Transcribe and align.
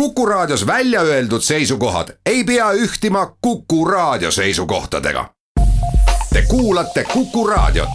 Kuku 0.00 0.26
Raadios 0.26 0.66
välja 0.66 1.00
öeldud 1.00 1.40
seisukohad 1.40 2.08
ei 2.26 2.44
pea 2.44 2.72
ühtima 2.72 3.36
Kuku 3.40 3.84
Raadio 3.84 4.30
seisukohtadega. 4.30 5.30
Te 6.32 6.42
kuulate 6.42 7.04
Kuku 7.04 7.46
Raadiot. 7.46 7.88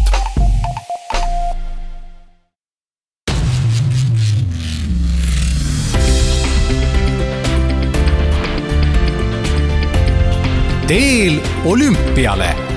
teel 10.87 11.39
olümpiale 11.65 12.70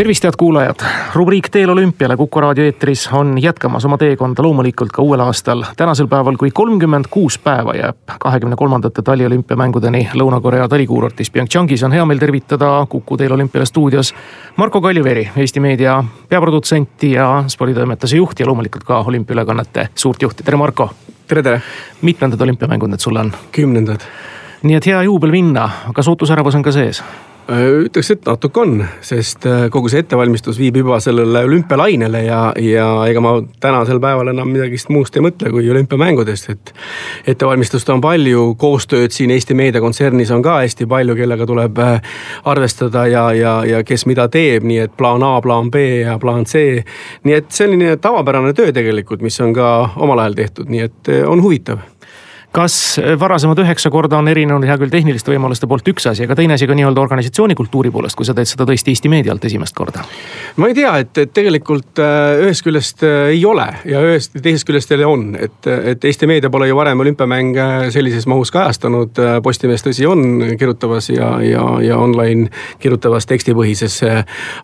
tervist, 0.00 0.24
head 0.24 0.36
kuulajad, 0.38 0.80
rubriik 1.14 1.48
Teel 1.52 1.68
olümpiale 1.68 2.16
Kuku 2.16 2.40
raadio 2.40 2.64
eetris 2.64 3.02
on 3.12 3.34
jätkamas 3.42 3.84
oma 3.84 3.98
teekonda 4.00 4.42
loomulikult 4.42 4.92
ka 4.96 5.02
uuel 5.02 5.20
aastal. 5.20 5.64
tänasel 5.76 6.08
päeval, 6.08 6.36
kui 6.40 6.50
kolmkümmend 6.50 7.04
kuus 7.10 7.38
päeva 7.38 7.74
jääb 7.76 8.14
kahekümne 8.20 8.56
kolmandate 8.56 9.02
taliolümpiamängudeni 9.02 10.08
Lõuna-Korea 10.14 10.68
talikuurortis 10.68 11.30
PyeongChangis, 11.30 11.82
on 11.82 11.92
hea 11.92 12.06
meel 12.06 12.18
tervitada 12.18 12.86
Kuku 12.88 13.16
Teel 13.16 13.32
olümpiale 13.32 13.66
stuudios 13.66 14.14
Marko 14.56 14.80
Kaljuveri, 14.80 15.28
Eesti 15.36 15.60
Meedia 15.60 16.04
peaprodutsenti 16.28 17.12
ja 17.12 17.44
sporditoimetuse 17.48 18.16
juht 18.16 18.40
ja 18.40 18.46
loomulikult 18.46 18.84
ka 18.84 19.04
olümpiaülekannete 19.04 19.88
suurt 19.94 20.22
juhti, 20.22 20.42
tere 20.42 20.56
Marko. 20.56 20.90
tere, 21.26 21.42
tere. 21.42 21.62
mitmendad 22.02 22.40
olümpiamängud 22.40 22.88
need 22.88 23.04
sul 23.04 23.16
on? 23.16 23.32
kümnendad. 23.52 24.00
nii 24.62 24.76
et 24.76 24.86
hea 24.86 25.02
juubel 25.02 25.30
minna, 25.30 25.70
kas 25.92 26.08
ootusärevus 26.08 26.54
on 26.54 26.62
ka 26.62 26.72
sees? 26.72 27.04
Äh, 27.50 27.66
ütleks, 27.86 28.12
et 28.14 28.26
natuke 28.28 28.60
on, 28.62 28.76
sest 29.02 29.42
äh, 29.48 29.64
kogu 29.74 29.90
see 29.90 30.04
ettevalmistus 30.04 30.58
viib 30.60 30.76
juba 30.78 31.00
sellele 31.02 31.40
olümpialainele 31.48 32.20
ja, 32.22 32.38
ja 32.62 32.84
ega 33.10 33.22
ma 33.24 33.32
tänasel 33.62 33.98
päeval 34.02 34.30
enam 34.30 34.52
midagi 34.54 34.78
muust 34.94 35.16
ei 35.18 35.24
mõtle 35.24 35.50
kui 35.50 35.66
olümpiamängudest, 35.72 36.50
et. 36.52 36.72
ettevalmistust 37.32 37.90
on 37.90 38.04
palju, 38.04 38.44
koostööd 38.60 39.10
siin 39.10 39.34
Eesti 39.34 39.56
meediakontsernis 39.58 40.30
on 40.36 40.44
ka 40.46 40.60
hästi 40.60 40.86
palju, 40.86 41.16
kellega 41.18 41.48
tuleb 41.50 41.82
äh, 41.82 42.14
arvestada 42.52 43.08
ja, 43.10 43.26
ja, 43.34 43.56
ja 43.66 43.82
kes 43.88 44.06
mida 44.06 44.28
teeb, 44.30 44.62
nii 44.70 44.84
et 44.84 44.94
plaan 45.00 45.26
A, 45.26 45.32
plaan 45.42 45.72
B 45.74 45.82
ja 46.04 46.20
plaan 46.22 46.46
C. 46.46 46.84
nii 47.26 47.40
et 47.40 47.50
selline 47.50 47.96
tavapärane 47.98 48.54
töö 48.54 48.70
tegelikult, 48.76 49.26
mis 49.26 49.40
on 49.42 49.56
ka 49.56 49.72
omal 49.96 50.22
ajal 50.22 50.38
tehtud, 50.44 50.70
nii 50.70 50.86
et 50.86 51.16
on 51.26 51.42
huvitav 51.42 51.82
kas 52.52 52.74
varasemad 53.18 53.58
üheksa 53.62 53.90
korda 53.94 54.18
on 54.18 54.28
erinenud, 54.28 54.64
hea 54.66 54.76
küll, 54.80 54.90
tehniliste 54.90 55.30
võimaluste 55.30 55.68
poolt 55.70 55.86
üks 55.92 56.08
asi, 56.10 56.24
aga 56.26 56.34
teine 56.38 56.56
asi 56.56 56.66
ka 56.66 56.74
nii-öelda 56.74 57.02
organisatsiooni 57.02 57.54
kultuuri 57.58 57.92
poolest, 57.94 58.18
kui 58.18 58.26
sa 58.26 58.34
teed 58.34 58.50
seda 58.50 58.66
tõesti 58.66 58.90
Eesti 58.90 59.12
meedia 59.12 59.34
alt 59.34 59.46
esimest 59.46 59.76
korda? 59.78 60.02
ma 60.58 60.70
ei 60.70 60.74
tea, 60.74 60.96
et, 61.04 61.12
et 61.22 61.32
tegelikult 61.36 62.02
äh, 62.02 62.42
ühest 62.42 62.66
küljest 62.66 63.06
äh, 63.06 63.30
ei 63.36 63.44
ole 63.46 63.68
ja 63.86 64.02
ühest, 64.06 64.34
teisest 64.42 64.66
küljest 64.66 64.90
jälle 64.90 65.06
on, 65.06 65.30
et, 65.38 65.70
et 65.94 66.04
Eesti 66.10 66.26
meedia 66.30 66.50
pole 66.50 66.66
ju 66.68 66.78
varem 66.78 67.06
olümpiamänge 67.06 67.68
sellises 67.94 68.26
mahus 68.30 68.50
kajastanud. 68.54 69.18
Postimees 69.44 69.86
tõsi 69.86 70.06
on 70.10 70.26
kirjutavas 70.58 71.10
ja, 71.12 71.32
ja, 71.44 71.64
ja 71.86 72.02
online 72.02 72.50
kirjutavas 72.82 73.30
tekstipõhises 73.30 74.00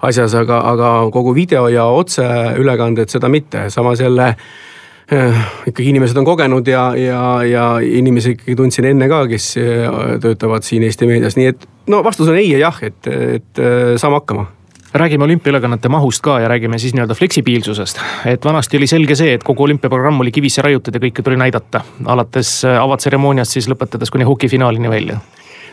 asjas, 0.02 0.34
aga, 0.34 0.60
aga 0.74 0.92
kogu 1.14 1.34
video 1.36 1.68
ja 1.70 1.86
otseülekanded 1.94 3.12
seda 3.14 3.30
mitte, 3.30 3.68
samas 3.70 4.02
jälle 4.02 4.34
Äh, 4.34 4.65
ikkagi 5.12 5.92
inimesed 5.92 6.18
on 6.18 6.26
kogenud 6.26 6.66
ja, 6.66 6.88
ja, 6.98 7.20
ja 7.46 7.64
inimesi 7.78 8.34
ikkagi 8.34 8.56
tundsin 8.58 8.88
enne 8.90 9.06
ka, 9.08 9.22
kes 9.30 9.52
äh, 9.62 9.86
töötavad 10.22 10.66
siin 10.66 10.82
Eesti 10.86 11.06
meedias, 11.06 11.38
nii 11.38 11.52
et 11.52 11.66
no 11.92 12.02
vastus 12.04 12.30
on 12.32 12.38
ei 12.38 12.50
ja 12.50 12.58
jah, 12.66 12.80
et, 12.82 13.06
et 13.06 13.62
äh, 13.62 13.94
saame 14.00 14.18
hakkama 14.18 14.48
räägime 14.96 15.24
olümpiaülekannete 15.24 15.88
mahust 15.92 16.22
ka 16.24 16.40
ja 16.40 16.48
räägime 16.48 16.78
siis 16.78 16.94
nii-öelda 16.94 17.14
fleksibiilsusest. 17.14 18.00
et 18.26 18.44
vanasti 18.44 18.80
oli 18.80 18.86
selge 18.90 19.14
see, 19.14 19.34
et 19.38 19.46
kogu 19.46 19.62
olümpiaprogramm 19.68 20.20
oli 20.24 20.32
kivisse 20.32 20.62
raiutud 20.66 20.94
ja 20.94 21.02
kõike 21.06 21.22
tuli 21.22 21.38
näidata. 21.38 21.84
alates 22.04 22.64
avatseremooniast 22.64 23.58
siis 23.58 23.70
lõpetades 23.70 24.10
kuni 24.10 24.26
hokifinaalini 24.26 24.90
välja 24.90 25.20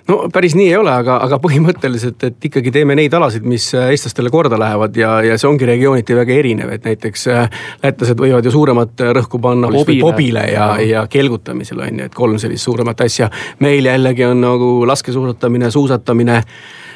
no 0.07 0.17
päris 0.33 0.55
nii 0.57 0.67
ei 0.71 0.77
ole, 0.77 0.91
aga, 0.91 1.17
aga 1.25 1.39
põhimõtteliselt, 1.43 2.25
et 2.27 2.47
ikkagi 2.49 2.73
teeme 2.75 2.95
neid 2.97 3.13
alasid, 3.13 3.45
mis 3.47 3.69
äh, 3.77 3.89
eestlastele 3.93 4.31
korda 4.33 4.59
lähevad 4.59 4.97
ja, 4.99 5.15
ja 5.25 5.37
see 5.39 5.49
ongi 5.49 5.67
regiooniti 5.69 6.17
väga 6.17 6.35
erinev, 6.35 6.73
et 6.75 6.87
näiteks 6.87 7.27
äh, 7.31 7.65
lätlased 7.83 8.19
võivad 8.19 8.45
ju 8.45 8.53
suuremat 8.53 9.05
rõhku 9.19 9.41
panna 9.43 9.71
pobile, 9.73 10.03
pobile 10.03 10.45
ja, 10.51 10.69
ja 10.83 11.07
kelgutamisele 11.09 11.87
on 11.87 12.03
ju, 12.03 12.11
et 12.11 12.17
kolm 12.17 12.39
sellist 12.41 12.67
suuremat 12.67 13.05
asja. 13.07 13.29
meil 13.63 13.85
jällegi 13.91 14.25
on 14.27 14.41
nagu 14.43 14.71
laskesuusatamine, 14.89 15.71
suusatamine 15.71 16.41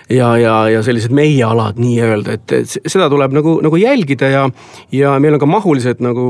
ja, 0.09 0.37
ja, 0.37 0.69
ja 0.69 0.83
sellised 0.83 1.11
meie 1.15 1.43
alad 1.43 1.79
nii-öelda, 1.81 2.37
et, 2.37 2.53
et 2.55 2.75
seda 2.87 3.09
tuleb 3.11 3.33
nagu, 3.35 3.57
nagu 3.63 3.79
jälgida 3.79 4.29
ja. 4.31 4.43
ja 4.91 5.15
meil 5.19 5.35
on 5.35 5.41
ka 5.41 5.49
mahulised 5.49 6.01
nagu 6.03 6.29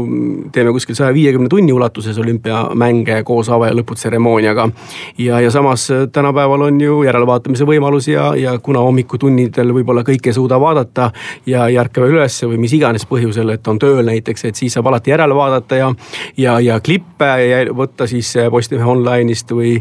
teeme 0.53 0.73
kuskil 0.75 0.97
saja 0.97 1.13
viiekümne 1.13 1.49
tunni 1.51 1.73
ulatuses 1.73 2.17
olümpiamänge 2.17 3.21
koos 3.27 3.49
ava- 3.53 3.69
ja 3.69 3.77
lõputseremooniaga. 3.77 4.69
ja, 5.17 5.41
ja 5.41 5.51
samas 5.51 5.87
tänapäeval 6.11 6.67
on 6.69 6.81
ju 6.81 7.03
järelvaatamise 7.05 7.67
võimalus 7.69 8.09
ja, 8.11 8.31
ja 8.35 8.57
kuna 8.59 8.81
hommikutunnidel 8.85 9.73
võib-olla 9.77 10.05
kõike 10.07 10.33
ei 10.33 10.37
suuda 10.39 10.59
vaadata. 10.59 11.11
ja 11.45 11.67
ei 11.67 11.77
ärka 11.77 12.01
veel 12.01 12.17
ülesse 12.17 12.49
või 12.49 12.57
mis 12.65 12.73
iganes 12.73 13.05
põhjusel, 13.05 13.53
et 13.53 13.67
on 13.67 13.79
tööl 13.79 14.05
näiteks, 14.05 14.45
et 14.45 14.55
siis 14.55 14.73
saab 14.73 14.89
alati 14.89 15.13
järele 15.13 15.35
vaadata 15.35 15.75
ja, 15.75 15.93
ja, 16.37 16.59
ja 16.59 16.79
klippe 16.79 17.33
võtta 17.77 18.07
siis 18.07 18.33
Postimehe 18.51 18.89
online'ist 18.89 19.51
või 19.53 19.77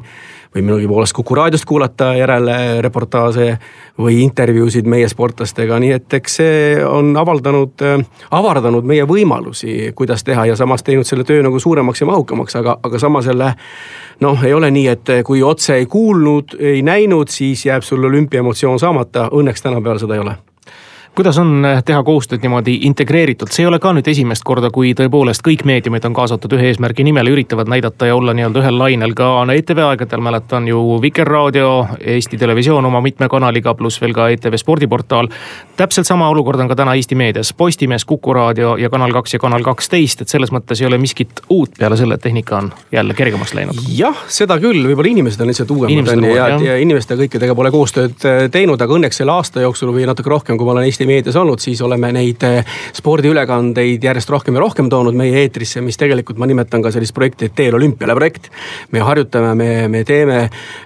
või 0.56 0.64
minugi 0.64 0.88
poolest 0.88 1.12
Kuku 1.16 1.34
raadiost 1.34 1.64
kuulata 1.68 2.14
järele 2.16 2.80
reportaaže 2.84 3.58
või 4.00 4.22
intervjuusid 4.24 4.88
meie 4.88 5.08
sportlastega, 5.08 5.78
nii 5.80 5.92
et 5.98 6.16
eks 6.18 6.38
see 6.40 6.56
on 6.84 7.12
avaldanud, 7.16 7.84
avardanud 8.30 8.88
meie 8.88 9.04
võimalusi, 9.08 9.92
kuidas 9.94 10.24
teha 10.24 10.46
ja 10.50 10.56
samas 10.56 10.84
teinud 10.86 11.08
selle 11.08 11.24
töö 11.28 11.44
nagu 11.44 11.60
suuremaks 11.60 12.00
ja 12.00 12.08
mahukamaks, 12.08 12.56
aga, 12.56 12.78
aga 12.82 12.98
samas 13.02 13.28
jälle 13.28 13.52
noh, 14.24 14.44
ei 14.44 14.56
ole 14.56 14.70
nii, 14.72 14.88
et 14.96 15.14
kui 15.28 15.42
otse 15.44 15.76
ei 15.76 15.86
kuulnud, 15.86 16.56
ei 16.58 16.82
näinud, 16.82 17.28
siis 17.28 17.66
jääb 17.68 17.84
sul 17.84 18.04
olümpiaemotsioon 18.04 18.80
saamata, 18.80 19.28
õnneks 19.32 19.68
tänapäeval 19.68 20.04
seda 20.04 20.16
ei 20.16 20.24
ole 20.24 20.38
kuidas 21.16 21.38
on 21.38 21.64
eh, 21.64 21.78
teha 21.84 22.02
koostööd 22.04 22.42
niimoodi 22.44 22.74
integreeritult, 22.86 23.52
see 23.54 23.64
ei 23.64 23.70
ole 23.70 23.78
ka 23.80 23.94
nüüd 23.96 24.06
esimest 24.10 24.44
korda, 24.44 24.68
kui 24.74 24.92
tõepoolest 24.96 25.40
kõik 25.44 25.64
meediumid 25.68 26.04
on 26.04 26.14
kaasatud 26.16 26.52
ühe 26.58 26.68
eesmärgi 26.68 27.06
nimel, 27.08 27.30
üritavad 27.32 27.70
näidata 27.72 28.10
ja 28.10 28.16
olla 28.18 28.34
nii-öelda 28.36 28.60
ühel 28.60 28.76
lainel. 28.78 29.14
Ka 29.16 29.30
no 29.48 29.56
ETV 29.56 29.80
aegadel 29.86 30.20
mäletan 30.20 30.68
ju 30.68 30.98
Vikerraadio, 31.02 31.70
Eesti 32.16 32.36
Televisioon 32.38 32.84
oma 32.84 33.00
mitme 33.00 33.30
kanaliga, 33.32 33.72
pluss 33.74 34.00
veel 34.02 34.12
ka 34.16 34.28
ETV 34.34 34.58
spordiportaal. 34.60 35.30
täpselt 35.76 36.06
sama 36.06 36.28
olukord 36.28 36.60
on 36.60 36.68
ka 36.68 36.76
täna 36.76 36.94
Eesti 36.94 37.16
meedias, 37.16 37.52
Postimees, 37.56 38.04
Kuku 38.04 38.34
raadio 38.36 38.76
ja 38.76 38.90
Kanal 38.92 39.12
kaks 39.16 39.34
ja 39.34 39.40
Kanal 39.40 39.64
kaksteist, 39.64 40.20
et 40.20 40.28
selles 40.28 40.52
mõttes 40.52 40.82
ei 40.82 40.86
ole 40.86 40.98
miskit 40.98 41.40
uut 41.48 41.72
peale 41.78 41.96
selle, 41.96 42.20
et 42.20 42.20
tehnika 42.28 42.58
on 42.58 42.70
jälle 42.92 43.14
kergemaks 43.14 43.54
läinud. 43.54 43.80
jah, 43.88 44.20
seda 44.28 44.60
küll, 44.60 44.84
võib-olla 44.84 45.14
inimesed 45.14 45.40
on 45.40 45.52
lihtsalt 45.52 45.70
uuemad 45.70 46.12
on 46.12 46.28
ja, 46.28 46.48
ja 46.60 46.76
inimeste 46.76 47.16
kõikidega 47.16 47.56
pole 47.56 47.72
koostööd 47.72 48.28
eh, 48.28 48.46
teinud, 48.52 48.80
aga 48.80 49.00
õnneks 49.00 49.22
selle 49.22 49.32
aasta 49.32 49.64
jooksul 49.64 49.94
või 49.96 50.04
natuke 50.08 50.30
rohkem, 50.30 50.60
kui 50.60 50.68
ma 50.68 50.76
olen 50.76 50.90
Eesti 50.90 51.05
Eesti 51.06 51.14
meedias 51.14 51.36
olnud, 51.36 51.60
siis 51.62 51.80
oleme 51.82 52.08
neid 52.12 52.42
eh, 52.42 52.64
spordiülekandeid 52.96 54.02
järjest 54.02 54.30
rohkem 54.32 54.56
ja 54.56 54.62
rohkem 54.64 54.88
toonud 54.90 55.14
meie 55.14 55.44
eetrisse, 55.44 55.80
mis 55.84 55.96
tegelikult 55.96 56.38
ma 56.38 56.48
nimetan 56.50 56.82
ka 56.82 56.90
sellist 56.90 57.14
projekti, 57.14 57.46
et 57.46 57.54
teel 57.54 57.76
olümpiale 57.78 58.14
projekt. 58.14 58.50
me 58.90 59.00
harjutame, 59.00 59.54
me, 59.54 59.88
me 59.88 60.02
teeme, 60.04 60.38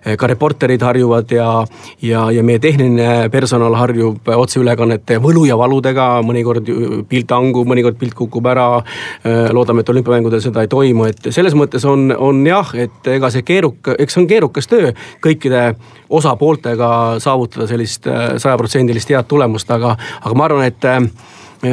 eh, 0.05 0.17
ka 0.21 0.27
reporterid 0.29 0.83
harjuvad 0.83 1.33
ja, 1.33 1.65
ja, 2.03 2.27
ja 2.31 2.43
meie 2.45 2.59
tehniline 2.59 3.31
personal 3.33 3.75
harjub 3.75 4.29
otseülekannete 4.29 5.17
võlu 5.25 5.47
ja 5.49 5.57
valudega, 5.57 6.21
mõnikord 6.27 6.69
pilt 7.09 7.33
hangub, 7.33 7.69
mõnikord 7.71 7.97
pilt 7.97 8.15
kukub 8.15 8.47
ära. 8.53 8.83
Eh, 9.25 9.49
loodame, 9.57 9.81
et 9.81 9.95
olümpiamängudel 9.95 10.45
seda 10.45 10.67
ei 10.67 10.69
toimu, 10.69 11.09
et 11.09 11.31
selles 11.33 11.57
mõttes 11.57 11.87
on, 11.89 12.11
on 12.13 12.45
jah, 12.47 12.75
et 12.77 13.09
ega 13.09 13.33
see 13.33 13.47
keeruka, 13.47 13.97
eks 13.97 14.19
see 14.19 14.25
on 14.25 14.29
keerukas 14.29 14.69
töö 14.69 14.93
kõikide 15.25 15.65
osapooltega 16.11 16.91
saavutada 17.23 17.69
sellist 17.71 18.05
sajaprotsendilist 18.43 19.15
head 19.15 19.29
tulemust, 19.31 19.71
aga, 19.71 19.95
aga 20.21 20.35
ma 20.35 20.47
arvan, 20.47 20.65
et 20.67 20.85
äh, 20.85 21.01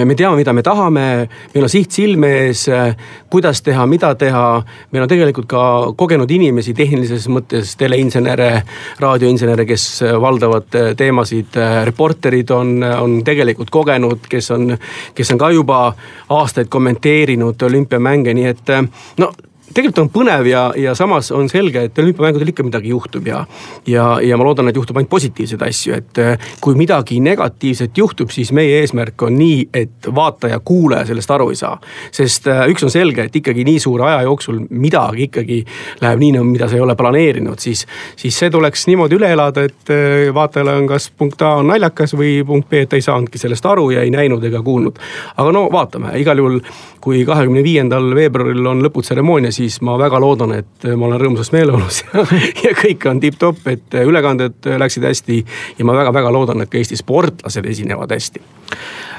me 0.06 0.16
teame, 0.16 0.36
mida 0.40 0.54
me 0.54 0.64
tahame, 0.64 1.06
meil 1.54 1.66
on 1.68 1.72
siht 1.72 1.96
silme 1.96 2.30
ees, 2.44 2.66
äh, 2.70 2.94
kuidas 3.32 3.62
teha, 3.64 3.86
mida 3.88 4.14
teha. 4.16 4.64
meil 4.92 5.06
on 5.06 5.10
tegelikult 5.10 5.48
ka 5.48 5.64
kogenud 5.98 6.32
inimesi 6.32 6.74
tehnilises 6.78 7.28
mõttes, 7.32 7.76
teleinsenere, 7.80 8.52
raadioinsenere, 9.00 9.66
kes 9.66 9.88
äh, 10.04 10.16
valdavad 10.22 10.70
teemasid. 10.98 11.58
reporterid 11.86 12.52
on, 12.52 12.84
on 12.84 13.20
tegelikult 13.24 13.70
kogenud, 13.70 14.28
kes 14.30 14.52
on, 14.52 14.78
kes 15.16 15.32
on 15.32 15.42
ka 15.42 15.52
juba 15.52 15.82
aastaid 16.30 16.70
kommenteerinud 16.70 17.62
olümpiamänge, 17.62 18.34
nii 18.34 18.50
et 18.54 18.74
no 19.18 19.32
tegelikult 19.78 20.02
on 20.02 20.10
põnev 20.14 20.48
ja, 20.50 20.64
ja 20.78 20.94
samas 20.98 21.30
on 21.36 21.50
selge, 21.52 21.88
et 21.88 22.00
olümpiamängudel 22.02 22.52
ikka 22.52 22.66
midagi 22.66 22.92
juhtub 22.92 23.28
ja. 23.30 23.44
ja, 23.88 24.08
ja 24.24 24.38
ma 24.40 24.48
loodan, 24.48 24.72
et 24.72 24.78
juhtub 24.78 24.98
ainult 24.98 25.12
positiivseid 25.12 25.64
asju, 25.68 25.98
et 25.98 26.22
äh, 26.24 26.50
kui 26.64 26.78
midagi 26.80 27.20
negatiivset 27.24 27.98
juhtub, 27.98 28.32
siis 28.34 28.52
meie 28.56 28.82
eesmärk 28.82 29.28
on 29.28 29.38
nii, 29.38 29.68
et 29.78 30.10
vaataja, 30.16 30.60
kuulaja 30.66 31.08
sellest 31.12 31.34
aru 31.36 31.50
ei 31.54 31.60
saa. 31.60 31.76
sest 32.12 32.50
äh, 32.52 32.66
üks 32.72 32.86
on 32.88 32.94
selge, 32.94 33.28
et 33.28 33.40
ikkagi 33.42 33.66
nii 33.68 33.82
suure 33.84 34.08
aja 34.10 34.24
jooksul 34.28 34.64
midagi 34.70 35.28
ikkagi 35.28 35.60
läheb 36.02 36.24
nii, 36.24 36.44
mida 36.48 36.70
sa 36.70 36.80
ei 36.80 36.84
ole 36.84 36.98
planeerinud, 36.98 37.60
siis, 37.62 37.86
siis 38.18 38.38
see 38.38 38.52
tuleks 38.54 38.88
niimoodi 38.90 39.18
üle 39.20 39.32
elada, 39.34 39.68
et 39.68 39.94
vaatajale 40.34 40.78
on 40.82 40.90
kas 40.90 41.10
punkt 41.18 41.42
A 41.46 41.58
on 41.62 41.70
naljakas 41.72 42.16
või 42.18 42.42
punkt 42.48 42.70
B, 42.70 42.84
et 42.84 42.90
ta 42.92 42.98
ei 42.98 43.06
saanudki 43.06 43.40
sellest 43.42 43.66
aru 43.66 43.92
ja 43.94 44.04
ei 44.06 44.12
näinud 44.14 44.44
ega 44.48 44.62
kuulnud. 44.64 45.00
aga 45.38 45.52
no 45.54 45.68
vaatame, 45.72 46.16
igal 46.20 46.40
juhul 46.42 46.62
kui 47.08 47.22
kahekümne 47.28 47.62
viiendal 47.64 48.10
veebruaril 48.16 48.66
on 48.68 48.82
lõputseremoonia, 48.84 49.52
siis 49.56 49.67
ma 49.82 49.98
väga 50.00 50.20
loodan, 50.22 50.54
et 50.58 50.88
ma 50.98 51.10
olen 51.10 51.22
rõõmsas 51.22 51.52
meeleolus 51.56 52.04
ja, 52.06 52.26
ja 52.66 52.76
kõik 52.78 53.08
on 53.10 53.22
tipp-topp, 53.24 53.68
et 53.74 54.00
ülekanded 54.04 54.72
läksid 54.80 55.08
hästi. 55.08 55.44
ja 55.80 55.88
ma 55.88 55.98
väga-väga 55.98 56.32
loodan, 56.34 56.64
et 56.64 56.72
ka 56.72 56.80
Eesti 56.80 57.00
sportlased 57.00 57.66
esinevad 57.66 58.12
hästi 58.16 58.44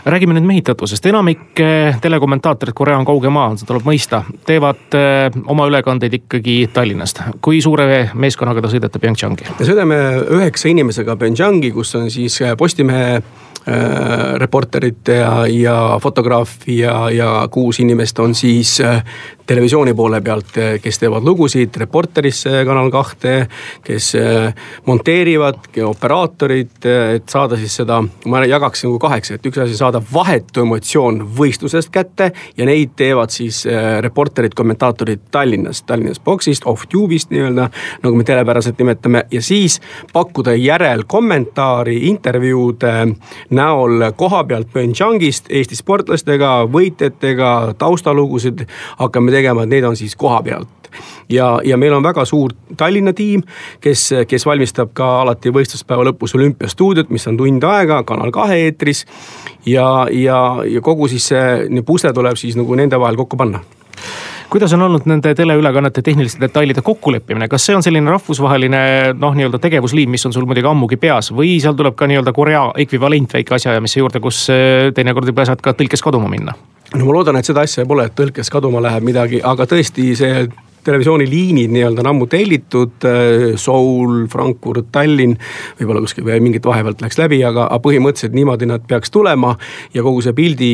räägime 0.08 0.34
nüüd 0.36 0.46
mehitatusest, 0.46 1.06
enamik 1.10 1.60
eh, 1.60 1.96
telekommentaatorid, 2.00 2.74
Korea 2.76 2.98
on 2.98 3.06
kauge 3.08 3.30
maa, 3.32 3.50
seda 3.58 3.72
tuleb 3.72 3.88
mõista, 3.88 4.22
teevad 4.46 4.96
eh, 4.96 5.26
oma 5.50 5.66
ülekandeid 5.68 6.14
ikkagi 6.20 6.58
Tallinnast. 6.72 7.20
kui 7.44 7.60
suure 7.64 8.08
meeskonnaga 8.14 8.62
te 8.64 8.72
sõidate 8.72 9.02
Pyeongchangi? 9.02 9.50
me 9.58 9.68
sõidame 9.68 9.98
üheksa 10.38 10.70
inimesega 10.72 11.16
Pyeongchangi, 11.16 11.72
kus 11.74 11.94
on 11.98 12.10
siis 12.14 12.40
Postimehe 12.58 13.20
Äh, 13.68 14.34
reporterit 14.38 15.08
ja, 15.08 15.46
ja 15.46 15.98
fotograafi 16.02 16.78
ja, 16.78 17.10
ja 17.10 17.48
kuus 17.50 17.80
inimest 17.80 18.18
on 18.18 18.34
siis 18.34 18.78
televisiooni 19.48 19.94
poole 19.96 20.20
pealt, 20.20 20.56
äh, 20.60 20.76
kes 20.82 21.00
teevad 21.00 21.24
lugusid 21.24 21.76
Reporterisse 21.80 22.64
Kanal 22.68 22.90
kahte, 22.92 23.34
kes 23.84 24.10
monteerivad, 24.86 25.70
operaatorid, 25.84 26.84
et 27.14 27.28
saada 27.30 27.56
siis 27.56 27.78
seda, 27.80 28.00
ma 28.28 28.42
jagaks 28.44 28.84
nagu 28.84 28.98
kaheks, 29.00 29.32
et 29.34 29.46
üks 29.48 29.60
asi 29.62 29.76
saada 29.78 30.00
vahetu 30.12 30.62
emotsioon 30.64 31.20
võistlusest 31.38 31.90
kätte 31.94 32.30
ja 32.56 32.66
neid 32.68 32.92
teevad 32.98 33.32
siis 33.32 33.62
reporterid, 34.04 34.54
kommentaatorid 34.58 35.28
Tallinnast, 35.34 35.86
Tallinnas 35.88 36.20
boksist, 36.24 36.66
off-tube'ist 36.68 37.32
nii-öelda, 37.32 37.68
nagu 38.04 38.18
me 38.18 38.26
telepäraselt 38.28 38.80
nimetame 38.80 39.24
ja 39.32 39.42
siis 39.44 39.78
pakkuda 40.12 40.54
järelkommentaari, 40.58 41.98
intervjuud 42.10 42.86
näol 43.50 44.08
koha 44.16 44.44
pealt 44.48 44.72
Pyeongchangist 44.72 45.48
Eesti 45.48 45.78
sportlastega, 45.78 46.52
võitjatega, 46.72 47.52
taustalugusid 47.78 48.66
hakkame 48.98 49.32
tegema, 49.32 49.37
et 49.64 49.68
need 49.68 49.84
on 49.84 49.96
siis 49.96 50.16
koha 50.16 50.42
pealt 50.42 50.90
ja, 51.28 51.60
ja 51.64 51.76
meil 51.76 51.92
on 51.92 52.02
väga 52.02 52.24
suur 52.24 52.52
Tallinna 52.76 53.12
tiim, 53.12 53.42
kes, 53.80 54.10
kes 54.28 54.46
valmistab 54.46 54.92
ka 54.96 55.08
alati 55.22 55.52
võistluspäeva 55.54 56.06
lõpus 56.10 56.34
olümpiastuudiot, 56.38 57.10
mis 57.10 57.26
on 57.28 57.36
tund 57.36 57.64
aega 57.64 58.02
Kanal 58.08 58.32
kahe 58.34 58.60
eetris. 58.66 59.04
ja, 59.66 60.06
ja, 60.12 60.38
ja 60.66 60.80
kogu 60.80 61.08
siis 61.08 61.28
see 61.32 61.82
pusle 61.86 62.12
tuleb 62.12 62.36
siis 62.36 62.56
nagu 62.56 62.74
nende 62.74 63.00
vahel 63.00 63.16
kokku 63.16 63.36
panna 63.36 63.60
kuidas 64.50 64.72
on 64.72 64.82
olnud 64.82 65.04
nende 65.08 65.34
teleülekannete 65.34 66.02
tehniliste 66.02 66.40
detailide 66.40 66.82
kokkuleppimine, 66.84 67.48
kas 67.48 67.66
see 67.68 67.76
on 67.76 67.84
selline 67.84 68.10
rahvusvaheline 68.10 68.80
noh, 69.18 69.36
nii-öelda 69.36 69.60
tegevusliin, 69.62 70.10
mis 70.10 70.24
on 70.26 70.32
sul 70.32 70.46
muidugi 70.48 70.70
ammugi 70.70 70.96
peas 71.00 71.32
või 71.34 71.58
seal 71.62 71.76
tuleb 71.78 71.96
ka 71.98 72.08
nii-öelda 72.08 72.32
Korea 72.36 72.64
ekvivalent 72.84 73.36
väike 73.36 73.58
asjaajamise 73.58 74.00
juurde, 74.00 74.22
kus 74.24 74.46
äh, 74.54 74.88
teinekord 74.96 75.28
juba 75.28 75.46
saad 75.48 75.64
ka 75.64 75.76
tõlkes 75.76 76.04
kaduma 76.04 76.30
minna? 76.32 76.56
no 76.94 77.04
ma 77.04 77.18
loodan, 77.18 77.36
et 77.36 77.48
seda 77.48 77.66
asja 77.68 77.84
pole, 77.86 78.08
et 78.08 78.16
tõlkes 78.16 78.48
kaduma 78.52 78.80
läheb 78.84 79.04
midagi, 79.04 79.42
aga 79.44 79.68
tõesti 79.68 80.14
see 80.16 80.46
televisiooniliinid 80.88 81.72
nii-öelda 81.72 82.02
on 82.04 82.10
ammu 82.12 82.26
tellitud. 82.30 82.96
Äh, 83.04 83.56
Seoul, 83.56 84.26
Frankfurt, 84.32 84.88
Tallinn, 84.92 85.36
võib-olla 85.80 86.02
kuskil 86.04 86.26
veel 86.26 86.42
mingit 86.44 86.66
vahepealt 86.66 87.02
läks 87.04 87.18
läbi, 87.20 87.40
aga, 87.44 87.68
põhimõtteliselt 87.84 88.36
niimoodi 88.36 88.68
nad 88.68 88.84
peaks 88.88 89.12
tulema. 89.14 89.54
ja 89.94 90.02
kogu 90.02 90.22
see 90.24 90.34
pildi, 90.36 90.70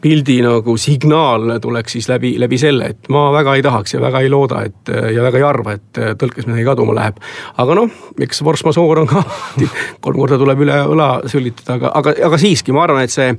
pildi 0.00 0.38
nagu 0.44 0.76
signaal 0.80 1.58
tuleks 1.62 1.96
siis 1.96 2.08
läbi, 2.08 2.34
läbi 2.40 2.58
selle, 2.60 2.92
et 2.94 3.08
ma 3.12 3.28
väga 3.34 3.54
ei 3.58 3.62
tahaks 3.64 3.94
ja 3.94 4.00
väga 4.00 4.20
ei 4.24 4.30
looda, 4.32 4.62
et 4.68 4.92
ja 5.14 5.22
väga 5.24 5.40
ei 5.40 5.46
arva, 5.46 5.74
et 5.78 6.00
tõlkes 6.20 6.48
midagi 6.48 6.66
kaduma 6.66 6.94
läheb. 6.96 7.20
aga 7.58 7.76
noh, 7.78 7.98
eks 8.20 8.42
force 8.44 8.66
majeure 8.66 9.04
on 9.04 9.10
ka 9.10 9.24
kolm 10.04 10.20
korda 10.22 10.38
tuleb 10.40 10.64
üle 10.66 10.78
õla 10.94 11.08
sülitada, 11.30 11.78
aga, 11.78 11.92
aga, 12.00 12.14
aga 12.30 12.40
siiski 12.40 12.74
ma 12.76 12.84
arvan, 12.86 13.04
et 13.04 13.14
see, 13.14 13.32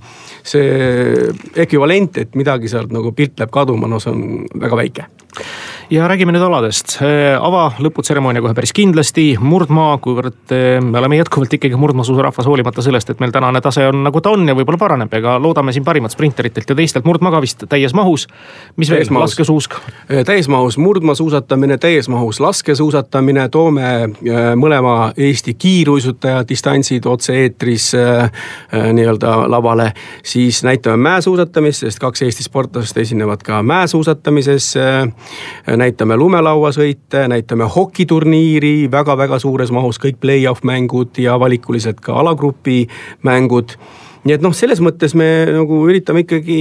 see 0.43 1.29
ekvivalent, 1.65 2.21
et 2.23 2.39
midagi 2.39 2.71
sealt 2.71 2.93
nagu 2.95 3.13
pilt 3.15 3.39
läheb 3.39 3.53
kaduma, 3.53 3.89
no 3.89 4.01
see 4.03 4.13
on 4.13 4.45
väga 4.59 4.83
väike 4.83 5.09
ja 5.89 6.07
räägime 6.07 6.33
nüüd 6.33 6.43
aladest. 6.45 6.99
Äh, 7.01 7.33
ava 7.41 7.71
lõputseremoonia 7.81 8.43
kohe 8.43 8.53
päris 8.57 8.73
kindlasti, 8.77 9.31
murdmaa, 9.41 9.95
kuivõrd 10.03 10.53
äh, 10.53 10.77
me 10.85 10.99
oleme 11.01 11.17
jätkuvalt 11.17 11.53
ikkagi 11.57 11.77
murdmaasuusarahvas, 11.81 12.45
hoolimata 12.45 12.83
sellest, 12.85 13.09
et 13.09 13.21
meil 13.23 13.33
tänane 13.33 13.61
tase 13.65 13.87
on 13.89 14.03
nagu 14.05 14.21
ta 14.21 14.33
on 14.35 14.45
ja 14.49 14.53
võib-olla 14.57 14.77
paraneb, 14.81 15.13
ega 15.17 15.37
loodame 15.41 15.73
siin 15.73 15.85
parimat 15.87 16.13
sprinteritelt 16.13 16.69
ja 16.69 16.77
teistelt. 16.77 17.07
murdmaa 17.09 17.33
ka 17.33 17.41
vist 17.41 17.65
täies 17.69 17.95
mahus. 17.97 18.27
mis 18.77 18.91
veel, 18.91 19.09
laskesuusk? 19.09 19.79
Äh, 20.11 20.21
täies 20.27 20.47
mahus 20.51 20.77
murdmaasuusatamine, 20.77 21.79
täies 21.81 22.09
mahus 22.09 22.39
laskesuusatamine, 22.39 23.49
toome 23.49 23.89
mõlema 24.59 25.11
Eesti 25.17 25.53
kiiruisutaja 25.53 26.43
distantsid 26.49 27.05
otse-eetris 27.09 27.91
nii-öelda 28.71 29.49
lavale. 29.49 29.91
siis 30.23 30.63
näitame 30.63 30.97
mäesuusatamist, 30.97 31.79
sest 31.79 31.99
kaks 31.99 32.21
Eesti 32.21 32.43
sportlast 32.43 32.97
esinevad 32.97 33.41
ka 33.43 33.63
mäesuusatamises 33.63 34.75
näitame 35.79 36.17
lumelauasõite, 36.17 37.27
näitame 37.31 37.67
hokiturniiri 37.75 38.89
väga-väga 38.91 39.39
suures 39.39 39.71
mahus, 39.71 39.99
kõik 40.01 40.19
play-off 40.21 40.65
mängud 40.67 41.17
ja 41.17 41.39
valikuliselt 41.39 42.01
ka 42.03 42.19
alagrupi 42.19 42.81
mängud 43.23 43.77
nii 44.25 44.35
et 44.35 44.43
noh, 44.43 44.53
selles 44.55 44.81
mõttes 44.83 45.13
me 45.17 45.27
nagu 45.47 45.79
üritame 45.87 46.25
ikkagi 46.25 46.57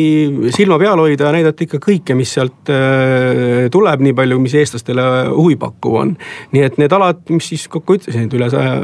silma 0.55 0.79
peal 0.81 1.01
hoida 1.03 1.27
ja 1.27 1.35
näidata 1.35 1.65
ikka 1.65 1.81
kõike, 1.83 2.15
mis 2.19 2.31
sealt 2.37 2.71
äh, 2.71 3.67
tuleb, 3.75 4.05
nii 4.05 4.15
palju, 4.19 4.39
mis 4.43 4.55
eestlastele 4.61 5.05
huvipakkuv 5.33 5.99
on. 6.03 6.15
nii 6.55 6.65
et 6.65 6.79
need 6.79 6.95
alad, 6.95 7.25
mis 7.35 7.51
siis 7.51 7.67
kokku 7.73 7.99
ütlesin, 7.99 8.29
et 8.29 8.39
üle 8.39 8.51
saja, 8.53 8.77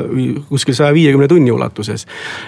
kuskil 0.49 0.76
saja 0.76 0.94
viiekümne 0.97 1.29
tunni 1.31 1.53
ulatuses. 1.55 2.06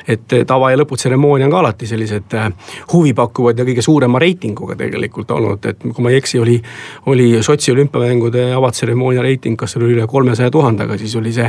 et 0.08 0.36
tava 0.46 0.72
ja 0.72 0.80
lõputseremoonia 0.82 1.46
on 1.46 1.54
ka 1.54 1.62
alati 1.62 1.90
sellised 1.90 2.34
äh, 2.34 2.50
huvipakkuvad 2.92 3.58
ja 3.58 3.68
kõige 3.68 3.86
suurema 3.86 4.22
reitinguga 4.22 4.76
tegelikult 4.76 5.30
olnud, 5.30 5.66
et 5.70 5.86
kui 5.86 6.04
ma 6.04 6.14
ei 6.14 6.20
eksi, 6.22 6.42
oli, 6.42 6.60
oli 7.06 7.32
Sotši 7.42 7.72
olümpiamängude 7.72 8.50
avatseremoonia 8.56 9.22
reiting, 9.22 9.58
kas 9.58 9.76
seal 9.76 9.86
oli 9.86 9.98
üle 9.98 10.06
kolmesaja 10.10 10.50
tuhande, 10.50 10.86
aga 10.88 10.98
siis 10.98 11.14
oli 11.16 11.34
see 11.36 11.46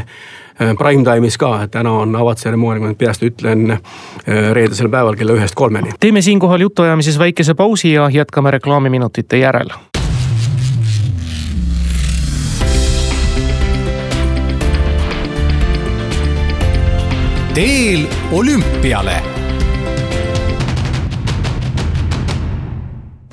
Äh, 0.61 0.73
prime 0.77 1.03
time'is 1.03 1.37
ka, 1.37 1.51
et 1.63 1.71
täna 1.71 1.91
on 2.01 2.15
avatseremoonia, 2.17 2.81
ma 2.81 2.89
nüüd 2.89 2.97
peast 2.97 3.21
ütlen, 3.21 3.75
äh, 3.75 4.37
reedesel 4.57 4.89
päeval 4.89 5.15
kella 5.15 5.35
ühest 5.37 5.55
kolmeni. 5.55 5.93
teeme 5.99 6.21
siinkohal 6.21 6.61
jutuajamises 6.65 7.19
väikese 7.19 7.53
pausi 7.53 7.93
ja 7.93 8.09
jätkame 8.09 8.51
reklaamiminutite 8.51 9.37
järel. 9.37 9.69
teel 17.53 18.05
olümpiale 18.31 19.21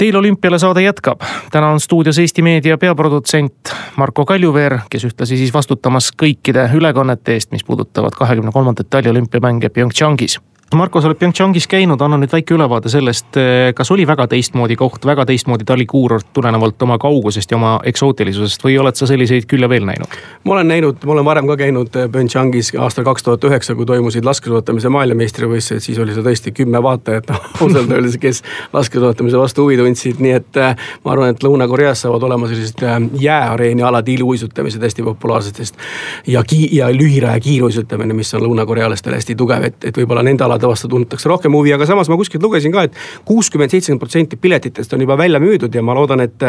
Teil 0.05 0.17
olümpiale 0.17 0.59
saade 0.59 0.83
jätkab. 0.83 1.21
täna 1.51 1.71
on 1.73 1.81
stuudios 1.81 2.19
Eesti 2.19 2.43
Meedia 2.43 2.77
peaprodutsent 2.79 3.73
Marko 3.97 4.27
Kaljuveer, 4.29 4.79
kes 4.91 5.05
ühtlasi 5.09 5.39
siis 5.41 5.55
vastutamas 5.55 6.11
kõikide 6.23 6.69
ülekannete 6.77 7.33
eest, 7.33 7.53
mis 7.57 7.65
puudutavad 7.65 8.13
kahekümne 8.13 8.53
kolmandat 8.53 8.91
taliolümpiamänge 8.91 9.69
Pyeongchangis 9.69 10.41
Marko, 10.73 11.01
sa 11.01 11.07
oled 11.07 11.19
Pyeongchangis 11.21 11.69
käinud, 11.71 12.01
anna 12.03 12.17
nüüd 12.19 12.33
väike 12.33 12.55
ülevaade 12.57 12.91
sellest, 12.91 13.37
eh, 13.39 13.71
kas 13.77 13.91
oli 13.95 14.07
väga 14.09 14.25
teistmoodi 14.33 14.75
koht, 14.77 15.05
väga 15.07 15.27
teistmoodi 15.29 15.65
talikuurort 15.65 16.33
tulenevalt 16.33 16.83
oma 16.83 16.97
kaugusest 16.99 17.51
ja 17.53 17.57
oma 17.57 17.75
eksootilisusest 17.85 18.65
või 18.65 18.79
oled 18.81 18.97
sa 18.99 19.07
selliseid 19.07 19.47
küll 19.47 19.63
ja 19.63 19.69
veel 19.69 19.85
näinud? 19.87 20.17
ma 20.45 20.57
olen 20.57 20.69
näinud, 20.69 21.05
ma 21.05 21.13
olen 21.13 21.25
varem 21.25 21.47
ka 21.47 21.57
käinud 21.61 21.95
eh, 21.97 22.09
Pyeongchangis 22.11 22.73
aastal 22.81 23.05
kaks 23.05 23.23
tuhat 23.23 23.45
üheksa, 23.45 23.77
kui 23.79 23.87
toimusid 23.87 24.25
laskesuusatamise 24.25 24.89
maailmameistrivõistlused, 24.89 25.85
siis 25.85 26.01
oli 26.03 26.17
seal 26.17 26.27
tõesti 26.27 26.55
kümme 26.57 26.83
vaatajat 26.83 27.31
ausalt 27.61 27.93
öeldes, 27.93 28.19
kes 28.19 28.43
laskesuusatamise 28.73 29.39
vastu 29.39 29.69
huvi 29.69 29.79
tundsid, 29.79 30.19
nii 30.19 30.35
et 30.41 30.61
eh, 30.65 30.75
ma 31.05 31.15
arvan, 31.15 31.37
et 31.37 31.47
Lõuna-Koreas 31.47 32.03
saavad 32.09 32.27
olema 32.27 32.51
sellised 32.51 32.83
jääareeni 33.21 33.87
alad, 33.87 34.09
iluuisutamised 34.09 34.83
hästi 34.83 35.07
populaarsed, 35.07 35.63
sest 35.63 35.79
ja 36.27 36.43
ki-, 36.43 36.73
ja 36.73 36.91
lühiraja 36.91 37.39
kiiruisutamine, 37.47 38.17
mis 38.17 38.35
on 38.35 38.43
lõunakorealastele 38.49 39.23
hästi 39.23 39.39
tugev, 39.39 39.71
et, 39.71 39.81
et 39.85 40.03
võib-olla 40.03 40.25
nende 40.27 40.43
alade 40.45 40.54
alade 40.55 40.71
vastu 40.71 40.89
tuntakse 40.91 41.29
rohkem 41.29 41.55
huvi, 41.55 41.73
aga 41.75 41.87
samas 41.89 42.09
ma 42.11 42.19
kuskilt 42.21 42.43
lugesin 42.43 42.73
ka 42.75 42.87
et, 42.87 42.95
et 42.95 43.27
kuuskümmend, 43.29 43.73
seitsekümmend 43.75 44.03
protsenti 44.03 44.39
piletitest 44.41 44.95
on 44.95 45.03
juba 45.05 45.17
välja 45.19 45.41
müüdud 45.43 45.75
ja 45.75 45.83
ma 45.83 45.95
loodan, 45.97 46.23
et 46.25 46.47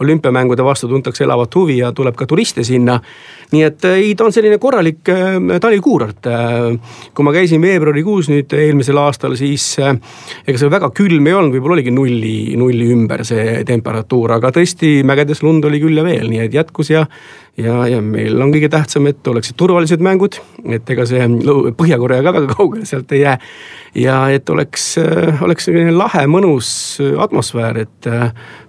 olümpiamängude 0.00 0.64
vastu 0.64 0.88
tuntakse 0.88 1.24
elavat 1.26 1.54
huvi 1.58 1.80
ja 1.82 1.92
tuleb 1.92 2.16
ka 2.16 2.26
turiste 2.26 2.64
sinna. 2.64 3.00
nii 3.52 3.62
et 3.64 3.84
ei, 3.88 4.12
ta 4.14 4.26
on 4.26 4.32
selline 4.32 4.58
korralik 4.60 5.08
talikuurort. 5.60 6.26
kui 7.14 7.24
ma 7.24 7.32
käisin 7.32 7.62
veebruarikuus 7.62 8.28
nüüd 8.28 8.52
eelmisel 8.52 8.98
aastal, 9.00 9.36
siis 9.40 9.64
ega 9.80 10.58
see 10.58 10.70
väga 10.70 10.90
külm 10.94 11.26
ei 11.26 11.34
olnud, 11.34 11.54
võib-olla 11.56 11.78
oligi 11.78 11.94
nulli, 11.94 12.36
nulli 12.56 12.90
ümber 12.92 13.24
see 13.24 13.62
temperatuur, 13.68 14.36
aga 14.38 14.52
tõesti 14.54 14.98
mägedes 15.06 15.42
lund 15.42 15.64
oli 15.64 15.80
küll 15.82 15.96
ja 15.96 16.04
veel, 16.04 16.28
nii 16.30 16.44
et 16.46 16.58
jätkus 16.60 16.92
ja 16.92 17.06
ja, 17.58 17.86
ja 17.88 18.00
meil 18.02 18.38
on 18.42 18.52
kõige 18.54 18.70
tähtsam, 18.72 19.08
et 19.10 19.26
oleksid 19.26 19.56
turvalised 19.58 20.02
mängud, 20.04 20.38
et 20.70 20.90
ega 20.90 21.06
see 21.08 21.26
Põhja-Korea 21.78 22.22
ka 22.22 22.32
väga 22.36 22.54
kaugele 22.54 22.86
sealt 22.88 23.12
ei 23.12 23.24
jää. 23.24 23.36
ja 23.98 24.18
et 24.30 24.50
oleks, 24.50 24.84
oleks 25.42 25.68
selline 25.68 25.92
lahe, 25.96 26.26
mõnus 26.30 26.70
atmosfäär, 27.18 27.82
et 27.84 28.08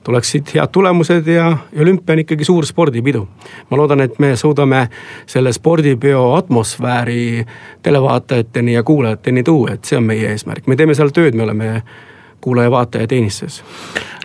tuleksid 0.04 0.54
head 0.56 0.74
tulemused 0.74 1.28
ja, 1.28 1.52
ja 1.72 1.82
olümpia 1.84 2.16
on 2.16 2.24
ikkagi 2.26 2.48
suur 2.48 2.66
spordipidu. 2.66 3.28
ma 3.70 3.78
loodan, 3.78 4.02
et 4.02 4.20
me 4.20 4.36
suudame 4.36 4.88
selle 5.30 5.54
spordipeo 5.54 6.34
atmosfääri 6.36 7.46
televaatajateni 7.84 8.74
ja 8.74 8.84
kuulajateni 8.84 9.44
tuua, 9.44 9.78
et 9.78 9.86
see 9.86 9.98
on 9.98 10.08
meie 10.10 10.32
eesmärk, 10.34 10.68
me 10.68 10.76
teeme 10.76 10.98
seal 10.98 11.14
tööd, 11.14 11.38
me 11.38 11.46
oleme 11.46 11.84
kuulaja-vaataja 12.42 13.08
teenistuses 13.08 13.64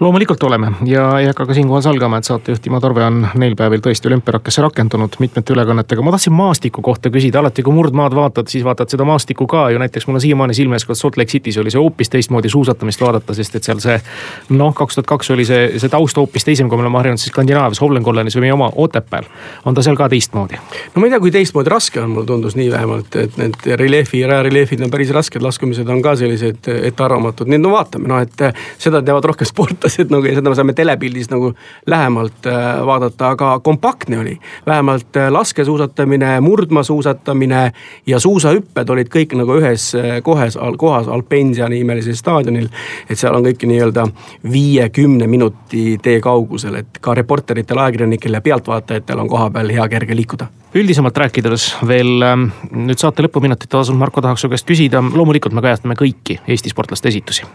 loomulikult 0.00 0.42
oleme 0.42 0.72
ja 0.84 1.18
ei 1.18 1.26
hakka 1.26 1.46
ka 1.46 1.54
siinkohal 1.54 1.82
salgama, 1.82 2.18
et 2.18 2.24
saatejuht 2.24 2.62
Timo 2.62 2.80
Torve 2.80 3.04
on 3.04 3.26
neil 3.38 3.54
päevil 3.56 3.82
tõesti 3.84 4.08
olümpiarakkesse 4.10 4.62
rakendunud 4.62 5.16
mitmete 5.18 5.52
ülekannetega. 5.54 6.02
ma 6.02 6.10
tahtsin 6.10 6.32
maastiku 6.32 6.82
kohta 6.82 7.10
küsida, 7.10 7.38
alati 7.38 7.62
kui 7.62 7.74
murdmaad 7.74 8.14
vaatad, 8.14 8.50
siis 8.50 8.64
vaatad 8.64 8.90
seda 8.90 9.04
maastikku 9.04 9.46
ka 9.46 9.68
ju 9.70 9.78
näiteks 9.78 10.06
mul 10.06 10.18
on 10.18 10.20
siiamaani 10.20 10.54
silme 10.54 10.74
ees, 10.74 10.84
kui 10.84 10.96
Salt 10.96 11.16
Lake 11.16 11.30
City's 11.30 11.60
oli 11.60 11.70
see 11.70 11.80
hoopis 11.80 12.10
teistmoodi 12.10 12.48
suusatamist 12.48 13.00
vaadata, 13.00 13.34
sest 13.34 13.54
et 13.54 13.62
seal 13.62 13.78
see. 13.78 14.00
noh, 14.48 14.74
kaks 14.74 14.98
tuhat 14.98 15.06
kaks 15.06 15.30
oli 15.30 15.44
see, 15.44 15.78
see 15.78 15.88
taust 15.88 16.16
hoopis 16.16 16.44
teisem, 16.44 16.68
kui 16.68 16.78
me 16.78 16.86
oleme 16.86 16.98
harjunud 16.98 17.22
siis 17.22 17.30
Skandinaavias, 17.32 17.80
Holmenkollenis 17.80 18.36
või 18.36 18.48
meie 18.48 18.52
oma 18.58 18.70
Otepääl. 18.74 19.30
on 19.64 19.74
ta 19.74 19.82
seal 19.82 19.96
ka 19.96 20.08
teistmoodi? 20.08 20.58
no 20.94 21.00
ma 21.00 21.06
ei 21.06 21.14
tea, 21.14 21.20
kui 21.20 21.30
teistmoodi, 21.30 21.70
raske 21.70 22.02
on, 22.02 22.10
mulle 22.10 22.26
tundus 22.26 22.58
nii 22.58 22.70
vähemalt, 22.70 23.16
et 23.16 23.38
need 23.38 23.70
reljeefi, 23.78 24.26
rajareljeefid 24.26 24.82
on 24.82 24.90
päris 24.90 25.14
rasked, 25.14 25.42
laskumised 25.42 25.88
on 25.88 26.02
ka 26.02 26.16
sellised 26.18 26.70
ettearvamatud, 26.74 27.48
nii 27.48 27.62
et 27.62 27.66
no 27.66 27.74
vaatame, 27.76 28.03
noh 28.08 28.22
et 28.22 28.44
seda 28.78 29.02
teavad 29.02 29.30
rohkem 29.30 29.48
sportlased 29.52 30.12
nagu 30.12 30.28
ja 30.28 30.36
seda 30.38 30.52
me 30.52 30.58
saame 30.58 30.76
telepildis 30.76 31.30
nagu 31.32 31.52
lähemalt 31.90 32.48
äh, 32.50 32.86
vaadata, 32.86 33.34
aga 33.34 33.58
kompaktne 33.64 34.18
oli. 34.18 34.38
vähemalt 34.66 35.16
äh, 35.16 35.30
laskesuusatamine, 35.32 36.40
murdmaasuusatamine 36.40 37.72
ja 38.06 38.20
suusahüpped 38.20 38.90
olid 38.90 39.12
kõik 39.12 39.36
nagu 39.38 39.58
ühes 39.60 39.90
äh, 39.98 40.18
kohes, 40.22 40.58
kohas 40.78 41.08
Alpensia 41.08 41.68
nimelisel 41.68 42.14
staadionil. 42.18 42.68
et 43.08 43.18
seal 43.18 43.34
on 43.34 43.44
kõik 43.44 43.66
nii-öelda 43.68 44.08
viiekümne 44.52 45.26
minuti 45.26 45.98
tee 46.02 46.20
kaugusel, 46.20 46.82
et 46.82 47.00
ka 47.00 47.14
reporteritel, 47.14 47.78
ajakirjanikel 47.78 48.32
ja 48.32 48.40
pealtvaatajatel 48.40 49.24
on 49.24 49.28
kohapeal 49.28 49.72
hea 49.72 49.88
kerge 49.88 50.16
liikuda 50.16 50.50
üldisemalt 50.74 51.18
rääkides 51.18 51.68
veel 51.86 52.22
ähm, 52.26 52.48
nüüd 52.74 52.98
saate 52.98 53.24
lõpuminutite 53.24 53.78
osas, 53.78 53.94
Marko, 53.98 54.22
tahaks 54.24 54.44
su 54.44 54.50
käest 54.50 54.66
küsida, 54.68 55.02
loomulikult 55.14 55.54
me 55.54 55.62
kajastame 55.64 55.96
kõiki 55.98 56.40
Eesti 56.50 56.72
sportlaste 56.72 57.10
esitusi. 57.12 57.46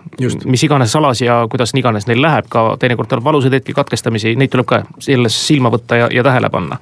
mis 0.46 0.64
iganes 0.64 0.96
alas 0.96 1.22
ja 1.22 1.42
kuidas 1.52 1.76
iganes 1.76 2.08
neil 2.08 2.22
läheb, 2.24 2.48
ka 2.50 2.76
teinekord 2.80 3.12
tuleb 3.12 3.24
valusaid 3.24 3.60
hetki, 3.60 3.76
katkestamisi, 3.76 4.36
neid 4.40 4.52
tuleb 4.54 4.68
ka 4.70 4.84
selles 5.04 5.36
silma 5.48 5.72
võtta 5.74 6.00
ja, 6.00 6.12
ja 6.12 6.24
tähele 6.24 6.50
panna 6.50 6.80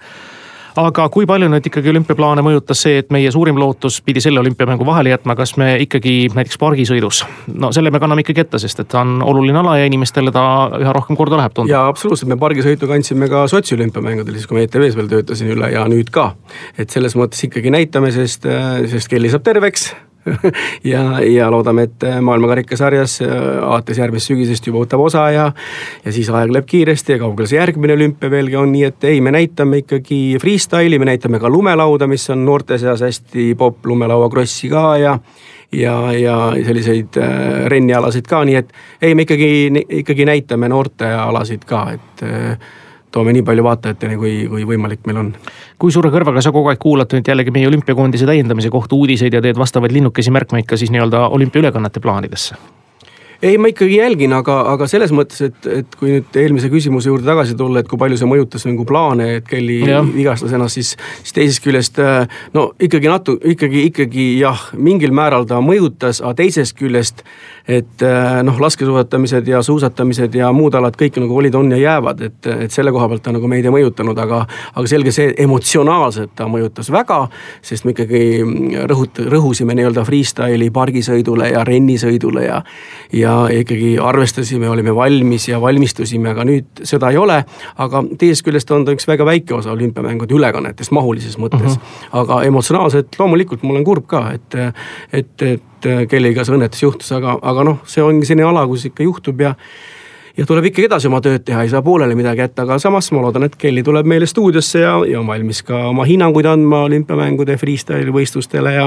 aga 0.78 1.08
kui 1.14 1.26
palju 1.30 1.50
nüüd 1.52 1.68
ikkagi 1.70 1.92
olümpiaplaane 1.92 2.44
mõjutas 2.46 2.84
see, 2.86 3.02
et 3.02 3.12
meie 3.14 3.32
suurim 3.34 3.58
lootus 3.60 4.00
pidi 4.06 4.22
selle 4.24 4.42
olümpiamängu 4.44 4.86
vahele 4.88 5.14
jätma, 5.14 5.36
kas 5.40 5.56
me 5.60 5.74
ikkagi 5.84 6.30
näiteks 6.38 6.60
pargisõidus, 6.62 7.24
no 7.54 7.72
selle 7.76 7.92
me 7.94 8.02
kanname 8.04 8.26
ikkagi 8.26 8.46
ette, 8.46 8.62
sest 8.62 8.84
et 8.84 8.92
ta 8.92 9.02
on 9.04 9.22
oluline 9.26 9.62
ala 9.64 9.78
ja 9.80 9.88
inimestele 9.90 10.34
ta 10.36 10.46
üha 10.78 10.96
rohkem 10.96 11.20
korda 11.20 11.40
läheb 11.42 11.56
tundub. 11.58 11.74
ja 11.74 11.86
absoluutselt, 11.90 12.30
me 12.32 12.40
pargisõitu 12.42 12.90
kandsime 12.90 13.30
ka 13.32 13.48
Sotši 13.52 13.78
olümpiamängudel, 13.78 14.38
siis 14.38 14.50
kui 14.50 14.60
ma 14.60 14.66
ETV-s 14.68 14.98
veel 15.00 15.10
töötasin 15.12 15.54
üle 15.56 15.72
ja 15.74 15.86
nüüd 15.90 16.12
ka. 16.14 16.30
et 16.78 16.94
selles 16.94 17.18
mõttes 17.18 17.48
ikkagi 17.50 17.74
näitame, 17.74 18.14
sest, 18.16 18.46
sest 18.92 19.10
Kelly 19.12 19.34
saab 19.34 19.46
terveks 19.48 19.92
ja, 20.94 21.04
ja 21.24 21.50
loodame, 21.54 21.88
et 21.88 22.06
maailmakarikasarjas 22.22 23.20
äh, 23.26 23.34
alates 23.62 24.00
järgmisest 24.02 24.34
sügisest 24.34 24.70
juba 24.70 24.84
võtab 24.84 25.04
osa 25.08 25.28
ja. 25.34 25.50
ja 26.06 26.16
siis 26.16 26.30
aeg 26.30 26.54
läheb 26.54 26.70
kiiresti 26.70 27.16
ja 27.16 27.22
kaugel 27.22 27.50
see 27.50 27.60
järgmine 27.60 27.98
olümpia 27.98 28.32
veelgi 28.32 28.60
on, 28.60 28.72
nii 28.76 28.88
et 28.90 29.10
ei, 29.10 29.22
me 29.24 29.34
näitame 29.36 29.84
ikkagi 29.84 30.22
freestyle'i, 30.42 31.00
me 31.00 31.12
näitame 31.12 31.42
ka 31.44 31.52
lumelauda, 31.52 32.10
mis 32.10 32.30
on 32.34 32.46
noorte 32.46 32.80
seas 32.82 33.04
hästi 33.06 33.54
popp, 33.60 33.86
lumelauakrossi 33.88 34.72
ka 34.74 34.88
ja 35.02 35.20
ja, 35.72 36.14
ja 36.16 36.36
selliseid 36.66 37.18
äh, 37.20 37.66
rennialasid 37.72 38.28
ka, 38.28 38.44
nii 38.48 38.60
et 38.60 38.74
ei, 39.02 39.16
me 39.16 39.28
ikkagi, 39.28 39.84
ikkagi 40.02 40.28
näitame 40.28 40.70
noortealasid 40.72 41.66
ka, 41.68 41.84
et 41.98 42.24
äh, 42.24 42.76
toome 43.18 43.34
nii 43.36 43.46
palju 43.46 43.66
vaatajateni, 43.66 44.18
kui, 44.22 44.34
kui 44.52 44.66
võimalik 44.70 45.06
meil 45.10 45.22
on. 45.24 45.34
kui 45.82 45.94
suure 45.94 46.14
kõrvaga 46.14 46.44
sa 46.46 46.54
kogu 46.56 46.72
aeg 46.72 46.82
kuulad 46.82 47.14
nüüd 47.18 47.30
jällegi 47.34 47.54
meie 47.56 47.70
olümpiakoondise 47.70 48.30
täiendamise 48.30 48.72
kohta 48.74 48.98
uudiseid 48.98 49.34
ja 49.34 49.44
teed 49.44 49.58
vastavaid 49.58 49.96
linnukesi 49.96 50.34
märkmeid 50.34 50.70
ka 50.70 50.78
siis 50.80 50.94
nii-öelda 50.94 51.28
olümpiaülekannete 51.38 52.04
plaanidesse? 52.04 52.58
Ei, 53.42 53.58
ma 53.62 53.72
ikkagi 53.72 54.00
jälgin, 54.00 54.34
aga, 54.38 54.60
aga 54.74 54.88
selles 54.90 55.14
mõttes, 55.16 55.42
et, 55.50 55.70
et 55.82 55.98
kui 56.00 56.16
nüüd 56.16 56.40
eelmise 56.42 56.72
küsimuse 56.74 57.12
juurde 57.12 57.28
tagasi 57.28 57.58
tulla, 57.58 57.84
et 57.84 57.90
kui 57.90 58.00
palju 58.02 58.20
see 58.20 58.30
mõjutas 58.30 58.66
nagu 58.70 58.86
plaane, 58.88 59.30
et 59.40 59.48
Kelly 59.50 59.82
vigastas 60.16 60.56
ennast, 60.58 60.80
siis, 60.80 60.96
siis 61.22 61.38
teisest 61.38 61.64
küljest 61.66 62.02
no 62.56 62.70
ikkagi 62.80 63.12
natu-, 63.12 63.40
ikkagi, 63.54 63.86
ikkagi 63.92 64.30
jah, 64.42 64.70
mingil 64.78 65.14
määral 65.16 65.48
ta 65.50 65.62
mõjutas, 65.64 66.24
aga 66.24 66.38
teisest 66.44 66.78
küljest 66.80 67.24
et 67.68 68.02
äh, 68.02 68.44
noh, 68.44 68.60
laskesuusatamised 68.60 69.48
ja 69.48 69.62
suusatamised 69.62 70.36
ja 70.36 70.52
muud 70.56 70.76
alad 70.80 70.96
kõik 71.00 71.18
nagu 71.20 71.36
olid, 71.36 71.56
on 71.60 71.72
ja 71.76 71.80
jäävad, 71.82 72.22
et, 72.24 72.48
et 72.48 72.72
selle 72.72 72.94
koha 72.96 73.10
pealt 73.12 73.26
ta 73.26 73.34
nagu 73.36 73.50
meid 73.52 73.68
ei 73.68 73.74
mõjutanud, 73.74 74.20
aga, 74.24 74.46
aga 74.72 74.88
selge 74.88 75.12
see, 75.12 75.34
emotsionaalselt 75.44 76.32
ta 76.38 76.48
mõjutas 76.48 76.88
väga, 76.96 77.20
sest 77.66 77.84
me 77.84 77.92
ikkagi 77.92 78.22
rõhut-, 78.88 79.20
rõhusime 79.34 79.76
nii-öelda 79.76 80.06
freestyle'i 80.08 80.72
pargisõidule 80.72 81.52
ja 81.52 81.66
rennisõidule 81.68 82.46
ja, 82.48 82.62
ja 83.12 83.27
ikkagi 83.54 83.96
arvestasime, 84.04 84.70
olime 84.70 84.96
valmis 84.96 85.48
ja 85.50 85.62
valmistusime, 85.62 86.32
aga 86.34 86.46
nüüd 86.48 86.84
seda 86.88 87.12
ei 87.14 87.18
ole. 87.22 87.44
aga 87.78 88.04
teisest 88.18 88.46
küljest 88.46 88.72
on 88.72 88.86
ta 88.86 88.96
üks 88.96 89.08
väga 89.08 89.26
väike 89.26 89.56
osa 89.58 89.72
olümpiamängude 89.72 90.34
ülekannetest 90.34 90.92
mahulises 90.92 91.38
mõttes 91.38 91.78
uh. 91.78 91.78
Mhm. 91.78 91.96
-huh. 92.12 92.20
aga 92.24 92.44
emotsionaalselt 92.44 93.20
loomulikult 93.20 93.64
ma 93.64 93.76
olen 93.76 93.84
kurb 93.88 94.08
ka, 94.08 94.30
et, 94.34 94.56
et, 95.14 95.42
et 95.42 95.64
et 95.86 96.10
kellega 96.10 96.46
see 96.46 96.56
õnnetus 96.58 96.82
juhtus, 96.82 97.12
aga, 97.16 97.38
aga 97.46 97.66
noh, 97.68 97.78
see 97.90 98.04
ongi 98.04 98.26
selline 98.26 98.48
ala, 98.50 98.66
kus 98.70 98.88
ikka 98.90 99.06
juhtub 99.06 99.42
ja 99.44 99.54
ja 100.38 100.46
tuleb 100.46 100.70
ikkagi 100.70 100.86
edasi 100.88 101.10
oma 101.10 101.20
tööd 101.24 101.44
teha, 101.48 101.64
ei 101.66 101.72
saa 101.72 101.82
pooleli 101.82 102.16
midagi 102.18 102.44
jätta, 102.44 102.66
aga 102.68 102.78
samas 102.82 103.10
ma 103.16 103.24
loodan, 103.26 103.48
et 103.48 103.56
Kelly 103.60 103.84
tuleb 103.86 104.08
meile 104.10 104.28
stuudiosse 104.30 104.84
ja, 104.84 104.94
ja 105.10 105.20
on 105.20 105.28
valmis 105.30 105.64
ka 105.66 105.88
oma 105.90 106.06
hinnanguid 106.08 106.46
andma 106.50 106.84
olümpiamängude 106.86 107.58
freestyle 107.58 108.14
võistlustele 108.14 108.74
ja. 108.76 108.86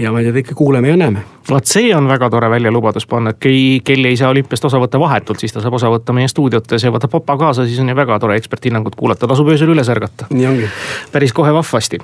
ja 0.00 0.12
ma 0.12 0.22
ei 0.22 0.28
tea, 0.28 0.36
kõike 0.40 0.56
kuuleme 0.58 0.90
ja 0.90 0.98
näeme. 0.98 1.24
vot 1.50 1.66
see 1.70 1.94
on 1.94 2.08
väga 2.10 2.30
tore 2.30 2.50
väljalubadus 2.50 3.06
panna, 3.10 3.34
et 3.34 3.40
kui 3.42 3.80
Kelly 3.84 4.14
ei 4.14 4.18
saa 4.20 4.32
olümpiast 4.34 4.66
osa 4.66 4.82
võtta 4.82 5.00
vahetult, 5.02 5.42
siis 5.42 5.54
ta 5.54 5.62
saab 5.62 5.78
osa 5.78 5.92
võtta 5.92 6.16
meie 6.16 6.28
stuudiotes 6.30 6.84
ja 6.86 6.92
võtab 6.94 7.14
papa 7.14 7.38
kaasa, 7.44 7.66
siis 7.66 7.78
on 7.82 7.92
ju 7.92 7.98
väga 7.98 8.18
tore 8.22 8.38
eksperthinnangut 8.40 8.98
kuulata, 8.98 9.30
tasub 9.30 9.50
öösel 9.52 9.70
üles 9.74 9.88
ärgata. 9.88 10.30
nii 10.34 10.46
ongi. 10.50 10.70
päris 11.12 11.34
kohe 11.36 11.54
vahvasti 11.54 12.02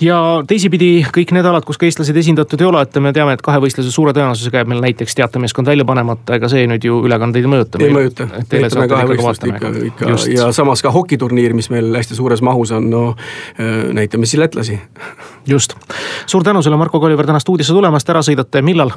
ja 0.00 0.18
teisipidi 0.48 0.90
kõik 1.14 1.32
need 1.36 1.46
alad, 1.48 1.64
kus 1.66 1.78
ka 1.80 1.86
eestlased 1.88 2.16
esindatud 2.20 2.60
ei 2.60 2.68
ole, 2.68 2.82
et 2.84 2.98
me 3.02 3.12
teame, 3.16 3.36
et 3.36 3.42
kahevõistluse 3.44 3.92
suure 3.92 4.12
tõenäosusega 4.16 4.60
jääb 4.60 4.70
meil 4.72 4.82
näiteks 4.84 5.16
teatemeeskond 5.18 5.70
välja 5.70 5.86
panemata, 5.88 6.36
ega 6.36 6.50
see 6.52 6.66
nüüd 6.70 6.84
ju 6.84 7.00
ülekandeid 7.08 7.46
ei 7.46 7.52
mõjuta. 7.52 7.82
ei 7.82 7.94
mõjuta, 7.94 8.28
teeme 8.50 8.70
kahevõistlust 8.92 9.48
ikka, 9.50 9.72
ikka 9.90 10.10
Just. 10.12 10.30
ja 10.34 10.50
samas 10.56 10.84
ka 10.84 10.92
hokiturniir, 10.94 11.56
mis 11.56 11.70
meil 11.72 11.92
hästi 11.96 12.18
suures 12.18 12.44
mahus 12.44 12.74
on, 12.76 12.90
no 12.92 13.04
äh, 13.12 13.86
näitame 13.96 14.28
siis 14.28 14.42
lätlasi. 14.42 14.80
just, 15.46 15.76
suur 16.26 16.44
tänu 16.44 16.62
sulle, 16.62 16.76
Marko 16.76 17.00
Kolliver, 17.00 17.26
täna 17.26 17.40
stuudiosse 17.40 17.76
tulemast, 17.76 18.10
ära 18.12 18.24
sõidate, 18.26 18.62
millal? 18.62 18.92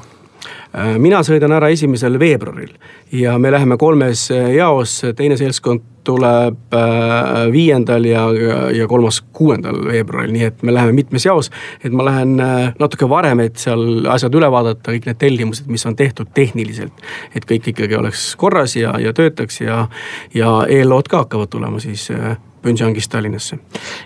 Äh, 0.70 0.98
mina 1.02 1.24
sõidan 1.26 1.52
ära 1.56 1.72
esimesel 1.74 2.20
veebruaril 2.22 2.76
ja 3.18 3.34
me 3.42 3.50
läheme 3.50 3.78
kolmes 3.82 4.28
äh, 4.32 4.52
jaos, 4.54 5.00
teine 5.18 5.34
seltskond 5.40 5.82
tuleb 6.06 6.76
äh, 6.78 7.48
viiendal 7.52 8.06
ja, 8.06 8.28
ja 8.74 8.86
kolmas 8.90 9.18
kuuendal 9.36 9.82
veebruaril, 9.90 10.32
nii 10.36 10.46
et 10.46 10.62
me 10.64 10.74
läheme 10.74 10.94
mitmes 10.96 11.26
jaos. 11.26 11.50
et 11.84 11.92
ma 11.92 12.06
lähen 12.06 12.38
natuke 12.80 13.10
varem, 13.10 13.42
et 13.44 13.58
seal 13.58 14.06
asjad 14.14 14.38
üle 14.38 14.52
vaadata, 14.54 14.94
kõik 14.94 15.10
need 15.10 15.20
tellimused, 15.22 15.68
mis 15.74 15.86
on 15.90 15.98
tehtud 15.98 16.30
tehniliselt. 16.38 17.02
et 17.36 17.50
kõik 17.50 17.74
ikkagi 17.74 17.98
oleks 17.98 18.36
korras 18.38 18.78
ja, 18.78 18.94
ja 19.02 19.14
töötaks 19.14 19.62
ja, 19.62 19.88
ja 20.34 20.54
eellood 20.70 21.10
ka 21.10 21.26
hakkavad 21.26 21.50
tulema 21.50 21.82
siis 21.82 22.12
Pyeongchangist 22.62 23.12
Tallinnasse. 23.12 23.60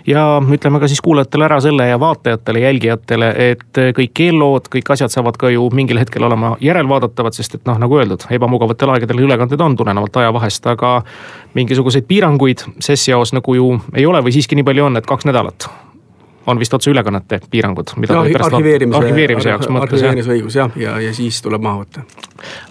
ja 0.06 0.42
ütleme 0.52 0.80
ka 0.80 0.88
siis 0.88 1.00
kuulajatele 1.04 1.44
ära 1.48 1.60
selle 1.60 1.88
ja 1.88 2.00
vaatajatele, 2.00 2.60
jälgijatele, 2.64 3.30
et 3.50 3.80
kõik 3.98 4.24
eellood, 4.26 4.68
kõik 4.72 4.92
asjad 4.96 5.12
saavad 5.14 5.38
ka 5.40 5.50
ju 5.50 5.68
mingil 5.74 5.98
hetkel 5.98 6.26
olema 6.26 6.54
järelvaadatavad, 6.60 7.36
sest 7.36 7.58
et 7.58 7.66
noh, 7.66 7.78
nagu 7.78 7.98
öeldud, 7.98 8.26
ebamugavatel 8.30 8.94
aegadel 8.96 9.24
ülekanded 9.26 9.60
on 9.60 9.76
tulenevalt 9.76 10.16
ajavahest, 10.22 10.66
aga 10.66 10.96
mingisuguseid 11.54 12.06
piiranguid 12.10 12.66
ses 12.80 13.08
jaos 13.08 13.34
nagu 13.34 13.54
ju 13.54 13.72
ei 13.94 14.06
ole 14.06 14.22
või 14.24 14.36
siiski 14.36 14.58
nii 14.58 14.70
palju 14.70 14.90
on, 14.90 15.02
et 15.02 15.06
kaks 15.10 15.26
nädalat 15.30 15.68
on 16.46 16.58
vist 16.58 16.74
otse 16.74 16.90
ülekannete 16.90 17.40
piirangud, 17.50 17.94
mida 17.96 18.16
no, 18.18 18.24
arhiveerimise, 18.48 18.98
arhiveerimise 19.00 19.52
jaoks 19.52 19.70
mõttes 19.72 19.98
arhiveerimisõigus 19.98 20.58
jah, 20.58 20.78
ja, 20.80 20.96
ja 21.02 21.12
siis 21.16 21.40
tuleb 21.44 21.64
maha 21.64 21.82
võtta. 21.82 22.04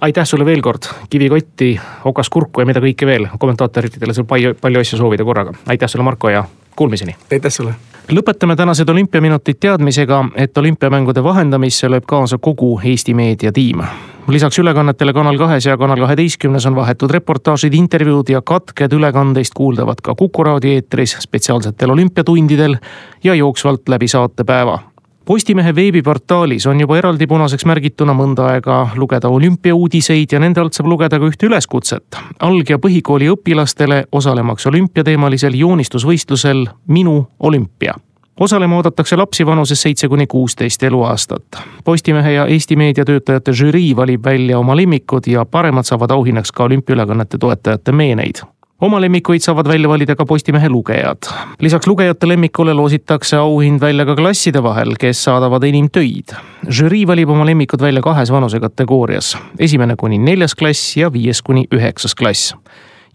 aitäh 0.08 0.28
sulle 0.30 0.46
veel 0.46 0.62
kord, 0.66 0.90
kivikotti, 1.10 1.74
okaskurku 2.10 2.64
ja 2.64 2.70
mida 2.70 2.84
kõike 2.84 3.10
veel, 3.10 3.30
kommentaatoritele 3.40 4.16
saab 4.16 4.30
palju, 4.30 4.56
palju 4.62 4.84
asju 4.84 5.02
soovida 5.02 5.26
korraga. 5.28 5.56
aitäh 5.68 5.90
sulle, 5.90 6.06
Marko 6.06 6.30
ja 6.34 6.46
kuulmiseni. 6.76 7.16
aitäh 7.32 7.52
sulle 7.52 7.74
lõpetame 8.12 8.56
tänased 8.56 8.90
olümpiaminutid 8.90 9.58
teadmisega, 9.60 10.26
et 10.36 10.58
olümpiamängude 10.58 11.24
vahendamisse 11.24 11.90
lööb 11.90 12.06
kaasa 12.08 12.38
kogu 12.38 12.80
Eesti 12.84 13.14
meediatiim. 13.14 13.84
lisaks 14.28 14.60
ülekannetele 14.60 15.14
Kanal 15.14 15.38
kahes 15.38 15.66
ja 15.66 15.78
Kanal 15.78 16.00
kaheteistkümnes 16.00 16.66
on 16.66 16.76
vahetud 16.76 17.12
reportaažid, 17.12 17.74
intervjuud 17.74 18.30
ja 18.30 18.42
katked 18.42 18.94
ülekandeist 18.94 19.54
kuuldavad 19.54 20.02
ka 20.04 20.16
Kuku 20.16 20.44
raadio 20.44 20.72
eetris, 20.72 21.18
spetsiaalsetel 21.20 21.90
olümpiatundidel 21.90 22.78
ja 23.24 23.34
jooksvalt 23.34 23.90
läbi 23.90 24.08
saatepäeva 24.08 24.80
Postimehe 25.26 25.76
veebiportaalis 25.76 26.66
on 26.68 26.82
juba 26.82 26.98
eraldi 27.00 27.28
punaseks 27.32 27.64
märgituna 27.66 28.12
mõnda 28.12 28.50
aega 28.52 28.80
lugeda 29.00 29.30
olümpiauudiseid 29.32 30.36
ja 30.36 30.40
nende 30.44 30.60
alt 30.60 30.76
saab 30.76 30.90
lugeda 30.92 31.20
ka 31.20 31.30
ühte 31.32 31.48
üleskutset. 31.48 32.18
Alg- 32.44 32.70
ja 32.70 32.78
põhikooli 32.78 33.30
õpilastele 33.32 34.04
osalemaks 34.12 34.68
olümpiateemalisel 34.68 35.56
joonistusvõistlusel 35.56 36.66
Minu 36.88 37.22
olümpia 37.40 37.96
osalema 38.40 38.76
oodatakse 38.76 39.16
lapsi 39.16 39.46
vanuses 39.46 39.82
seitse 39.82 40.08
kuni 40.08 40.28
kuusteist 40.28 40.84
eluaastat. 40.84 41.44
Postimehe 41.84 42.32
ja 42.32 42.46
Eesti 42.46 42.76
Meedia 42.76 43.06
töötajate 43.06 43.54
žürii 43.54 43.96
valib 43.96 44.26
välja 44.26 44.60
oma 44.60 44.76
lemmikud 44.76 45.28
ja 45.28 45.46
paremad 45.46 45.86
saavad 45.86 46.12
auhinnaks 46.12 46.52
ka 46.52 46.64
olümpiaülekannete 46.64 47.38
toetajate 47.38 47.92
meeneid 47.92 48.44
oma 48.84 49.02
lemmikuid 49.02 49.40
saavad 49.40 49.68
välja 49.68 49.90
valida 49.90 50.16
ka 50.16 50.26
Postimehe 50.26 50.70
lugejad. 50.70 51.18
lisaks 51.60 51.88
lugejate 51.88 52.28
lemmikule 52.28 52.74
loositakse 52.74 53.38
auhind 53.38 53.82
välja 53.82 54.06
ka 54.06 54.16
klasside 54.16 54.64
vahel, 54.64 54.96
kes 55.00 55.24
saadavad 55.24 55.64
enim 55.64 55.88
töid. 55.92 56.36
žürii 56.70 57.08
valib 57.08 57.30
oma 57.30 57.46
lemmikud 57.46 57.82
välja 57.82 58.02
kahes 58.02 58.32
vanusekategoorias, 58.32 59.38
esimene 59.60 59.96
kuni 59.96 60.18
neljas 60.18 60.56
klass 60.56 60.98
ja 60.98 61.14
viies 61.14 61.42
kuni 61.42 61.66
üheksas 61.72 62.16
klass. 62.16 62.56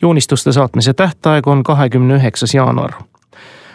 joonistuste 0.03 0.53
saatmise 0.53 0.95
tähtaeg 0.95 1.47
on 1.47 1.63
kahekümne 1.63 2.17
üheksas 2.17 2.55
jaanuar 2.55 2.97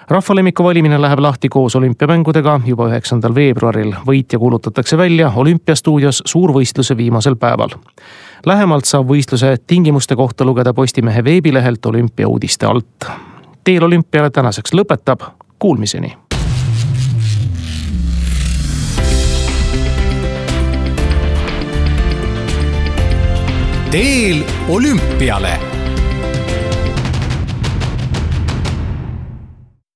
rahvalemmiku 0.10 0.64
valimine 0.64 1.02
läheb 1.02 1.20
lahti 1.20 1.50
koos 1.50 1.76
olümpiamängudega 1.76 2.60
juba 2.66 2.88
üheksandal 2.90 3.36
veebruaril. 3.36 3.94
võitja 4.08 4.40
kuulutatakse 4.40 4.98
välja 4.98 5.32
olümpiastuudios 5.36 6.24
suurvõistluse 6.26 6.98
viimasel 6.98 7.36
päeval 7.36 7.70
lähemalt 8.46 8.86
saab 8.86 9.08
võistluse 9.08 9.56
tingimuste 9.68 10.16
kohta 10.16 10.46
lugeda 10.46 10.74
Postimehe 10.74 11.24
veebilehelt 11.24 11.86
olümpiauudiste 11.86 12.66
alt. 12.66 13.08
teel 13.64 13.84
olümpiale 13.84 14.30
tänaseks 14.30 14.74
lõpetab, 14.74 15.22
kuulmiseni. 15.60 16.18
teel 23.92 24.44
olümpiale 24.70 25.73